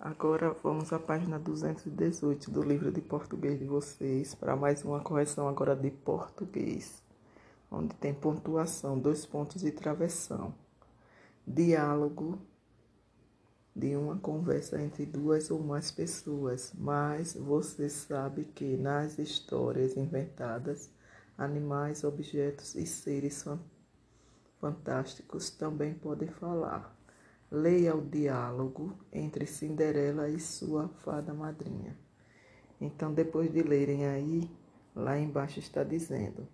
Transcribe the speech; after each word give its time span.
Agora 0.00 0.56
vamos 0.62 0.92
à 0.92 0.98
página 1.00 1.40
218 1.40 2.52
do 2.52 2.62
livro 2.62 2.92
de 2.92 3.00
português 3.00 3.58
de 3.58 3.64
vocês 3.64 4.32
para 4.32 4.54
mais 4.54 4.84
uma 4.84 5.00
correção 5.00 5.48
agora 5.48 5.74
de 5.74 5.90
português, 5.90 7.02
onde 7.68 7.96
tem 7.96 8.14
pontuação, 8.14 8.96
dois 8.96 9.26
pontos 9.26 9.64
e 9.64 9.72
travessão. 9.72 10.54
Diálogo 11.44 12.38
de 13.74 13.96
uma 13.96 14.16
conversa 14.16 14.80
entre 14.80 15.04
duas 15.04 15.50
ou 15.50 15.58
mais 15.58 15.90
pessoas, 15.90 16.72
mas 16.78 17.34
você 17.34 17.88
sabe 17.88 18.44
que 18.44 18.76
nas 18.76 19.18
histórias 19.18 19.96
inventadas, 19.96 20.88
animais, 21.36 22.04
objetos 22.04 22.76
e 22.76 22.86
seres 22.86 23.44
fantásticos 24.60 25.50
também 25.50 25.92
podem 25.92 26.28
falar. 26.28 26.97
Leia 27.50 27.96
o 27.96 28.00
diálogo 28.00 28.92
entre 29.10 29.46
Cinderela 29.46 30.28
e 30.28 30.38
sua 30.38 30.88
fada 30.88 31.32
madrinha. 31.32 31.96
Então, 32.80 33.12
depois 33.12 33.50
de 33.50 33.62
lerem 33.62 34.06
aí, 34.06 34.50
lá 34.94 35.18
embaixo 35.18 35.58
está 35.58 35.82
dizendo: 35.82 36.46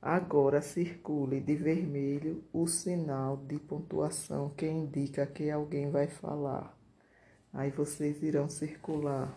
Agora 0.00 0.62
circule 0.62 1.40
de 1.40 1.56
vermelho 1.56 2.44
o 2.52 2.66
sinal 2.66 3.36
de 3.36 3.58
pontuação 3.58 4.50
que 4.50 4.66
indica 4.66 5.26
que 5.26 5.50
alguém 5.50 5.90
vai 5.90 6.06
falar. 6.06 6.76
Aí 7.52 7.70
vocês 7.70 8.22
irão 8.22 8.48
circular 8.48 9.32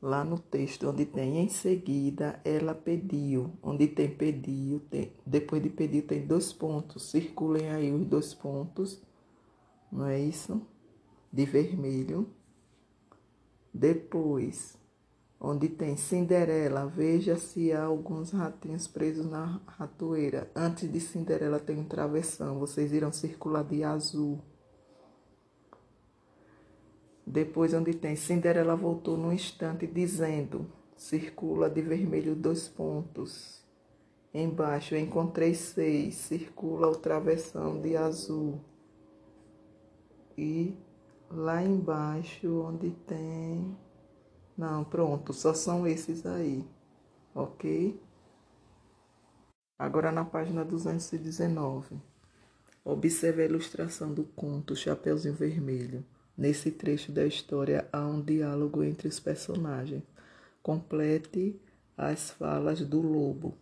lá 0.00 0.24
no 0.24 0.38
texto 0.38 0.88
onde 0.88 1.04
tem 1.04 1.38
em 1.38 1.48
seguida 1.48 2.40
ela 2.44 2.74
pediu, 2.74 3.52
onde 3.62 3.86
tem 3.86 4.08
pediu, 4.08 4.80
tem, 4.90 5.12
depois 5.26 5.62
de 5.62 5.68
pediu 5.68 6.02
tem 6.02 6.26
dois 6.26 6.52
pontos, 6.52 7.10
circulem 7.10 7.70
aí 7.70 7.92
os 7.92 8.06
dois 8.06 8.32
pontos, 8.32 9.02
não 9.92 10.06
é 10.06 10.18
isso? 10.18 10.60
De 11.32 11.44
vermelho. 11.44 12.28
Depois, 13.72 14.76
onde 15.38 15.68
tem 15.68 15.96
Cinderela, 15.96 16.86
veja 16.86 17.36
se 17.36 17.72
há 17.72 17.84
alguns 17.84 18.30
ratinhos 18.30 18.86
presos 18.86 19.26
na 19.26 19.60
ratoeira. 19.66 20.50
Antes 20.54 20.90
de 20.90 21.00
Cinderela 21.00 21.58
tem 21.60 21.78
um 21.78 21.84
travessão, 21.84 22.58
vocês 22.58 22.92
irão 22.92 23.12
circular 23.12 23.64
de 23.64 23.84
azul. 23.84 24.40
Depois, 27.30 27.72
onde 27.72 27.94
tem 27.94 28.16
Cinderela 28.16 28.74
voltou 28.74 29.16
no 29.16 29.32
instante, 29.32 29.86
dizendo: 29.86 30.66
circula 30.96 31.70
de 31.70 31.80
vermelho 31.80 32.34
dois 32.34 32.66
pontos. 32.66 33.64
Embaixo, 34.34 34.96
encontrei 34.96 35.54
seis, 35.54 36.16
circula 36.16 36.88
o 36.88 36.96
travessão 36.96 37.80
de 37.80 37.96
azul. 37.96 38.60
E 40.36 40.76
lá 41.30 41.62
embaixo, 41.62 42.62
onde 42.62 42.90
tem. 43.06 43.76
Não, 44.58 44.82
pronto, 44.82 45.32
só 45.32 45.54
são 45.54 45.86
esses 45.86 46.26
aí, 46.26 46.64
ok? 47.32 48.02
Agora 49.78 50.10
na 50.10 50.24
página 50.24 50.64
219. 50.64 51.96
Observe 52.84 53.42
a 53.42 53.46
ilustração 53.46 54.12
do 54.12 54.24
conto 54.24 54.74
Chapeuzinho 54.74 55.34
Vermelho. 55.34 56.04
Nesse 56.36 56.70
trecho 56.70 57.12
da 57.12 57.26
história 57.26 57.88
há 57.92 58.06
um 58.06 58.20
diálogo 58.20 58.82
entre 58.82 59.08
os 59.08 59.20
personagens. 59.20 60.02
Complete 60.62 61.60
as 61.96 62.30
falas 62.30 62.80
do 62.80 63.00
lobo. 63.00 63.54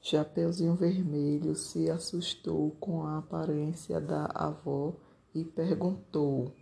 Chapeuzinho 0.00 0.74
Vermelho 0.74 1.54
se 1.54 1.90
assustou 1.90 2.70
com 2.80 3.04
a 3.04 3.18
aparência 3.18 4.00
da 4.00 4.26
avó 4.34 4.94
e 5.34 5.44
perguntou. 5.44 6.52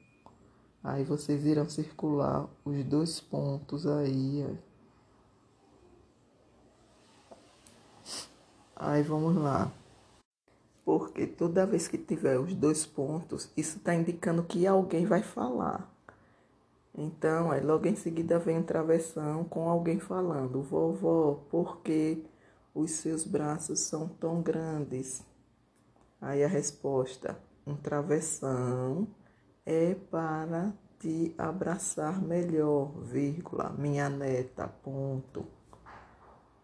Aí 0.83 1.05
vocês 1.05 1.45
irão 1.45 1.69
circular 1.69 2.48
os 2.65 2.84
dois 2.84 3.20
pontos 3.20 3.87
aí. 3.87 4.47
Aí 8.77 9.03
vamos 9.03 9.37
lá 9.37 9.72
porque 10.84 11.26
toda 11.26 11.66
vez 11.66 11.88
que 11.88 11.98
tiver 11.98 12.38
os 12.38 12.54
dois 12.54 12.84
pontos, 12.84 13.50
isso 13.56 13.78
está 13.78 13.94
indicando 13.94 14.43
que 14.43 14.66
alguém 14.66 15.06
vai 15.06 15.22
falar. 15.22 15.91
Então, 16.94 17.50
aí 17.50 17.60
logo 17.60 17.87
em 17.87 17.97
seguida 17.97 18.38
vem 18.38 18.59
a 18.59 18.62
travessão 18.62 19.44
com 19.44 19.69
alguém 19.69 19.98
falando: 19.98 20.62
Vovó, 20.62 21.43
por 21.50 21.81
que 21.81 22.25
os 22.75 22.91
seus 22.91 23.25
braços 23.25 23.81
são 23.81 24.09
tão 24.09 24.43
grandes? 24.43 25.25
Aí 26.20 26.44
a 26.44 26.48
resposta: 26.48 27.38
Um 27.66 27.76
travessão 27.76 29.06
é 29.64 29.94
para 29.94 30.72
te 30.99 31.34
abraçar 31.38 32.20
melhor, 32.20 32.93
vírgula, 33.00 33.70
minha 33.78 34.09
neta, 34.09 34.69
ponto. 34.69 35.62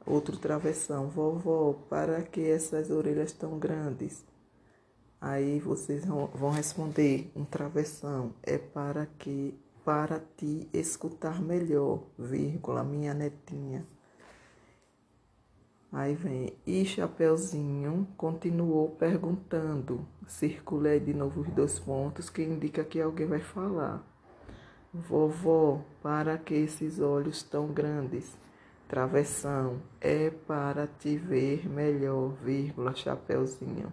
Outro 0.06 0.36
travessão, 0.36 1.08
vovó, 1.08 1.74
para 1.88 2.22
que 2.22 2.40
essas 2.40 2.90
orelhas 2.90 3.32
tão 3.32 3.58
grandes? 3.58 4.24
Aí 5.20 5.58
vocês 5.58 6.04
vão 6.04 6.50
responder, 6.50 7.30
um 7.34 7.44
travessão 7.44 8.32
é 8.42 8.56
para 8.56 9.06
que 9.18 9.58
para 9.84 10.20
te 10.36 10.68
escutar 10.72 11.40
melhor, 11.40 12.02
vírgula, 12.18 12.84
minha 12.84 13.14
netinha. 13.14 13.86
Aí 15.90 16.14
vem, 16.14 16.52
e 16.66 16.84
Chapeuzinho 16.84 18.06
continuou 18.14 18.90
perguntando. 18.90 20.06
Circulei 20.26 21.00
de 21.00 21.14
novo 21.14 21.40
os 21.40 21.48
dois 21.48 21.78
pontos 21.78 22.28
que 22.28 22.42
indica 22.42 22.84
que 22.84 23.00
alguém 23.00 23.26
vai 23.26 23.40
falar. 23.40 24.04
Vovó, 24.92 25.82
para 26.02 26.36
que 26.36 26.52
esses 26.52 27.00
olhos 27.00 27.42
tão 27.42 27.68
grandes? 27.68 28.36
Travessão 28.88 29.82
é 30.00 30.30
para 30.30 30.86
te 30.86 31.14
ver 31.14 31.68
melhor, 31.68 32.30
vírgula, 32.42 32.94
chapeuzinho. 32.94 33.92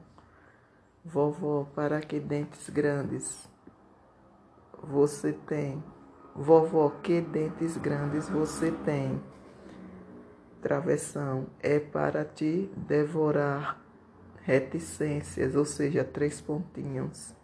Vovó, 1.04 1.68
para 1.76 2.00
que 2.00 2.18
dentes 2.18 2.70
grandes 2.70 3.46
você 4.82 5.34
tem? 5.34 5.84
Vovó, 6.34 6.90
que 7.04 7.20
dentes 7.20 7.76
grandes 7.76 8.30
você 8.30 8.72
tem? 8.86 9.22
Travessão 10.62 11.48
é 11.60 11.78
para 11.78 12.24
te 12.24 12.72
devorar 12.78 13.82
reticências, 14.44 15.58
ou 15.58 15.66
seja, 15.66 16.06
três 16.06 16.40
pontinhos. 16.40 17.36